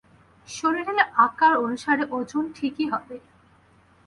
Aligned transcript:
শরীরের 0.47 0.99
আকার 1.25 1.53
অনুসারে 1.57 2.03
ওজন 2.11 2.43
ঠিকই 2.55 2.85
হবে। 2.93 3.15